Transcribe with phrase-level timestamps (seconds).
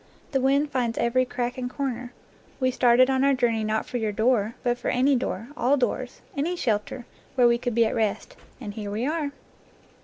[0.31, 2.11] The wind finds every crack and corner.
[2.59, 6.21] We started on our journey not for your door, but for any door, all doors,
[6.35, 9.31] any shelter where we could be at rest; and here we are!"